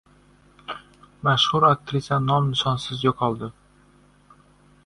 [1.27, 3.55] Mashhur aktrisa nom-nishonsiz yo‘qoldi